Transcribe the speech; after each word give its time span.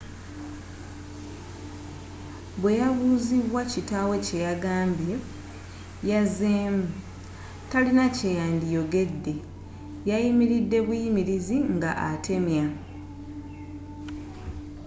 bweyabuuzibwa 2.61 3.61
kitaawe 3.71 4.17
kyeyagambye 4.27 5.15
yazemu 6.09 6.85
talina 7.71 8.05
kye 8.17 8.29
yandiyogedde– 8.39 9.33
yayimiride 10.09 10.77
buyimirizi 10.87 11.57
nga 11.75 11.91
atemya. 12.09 12.65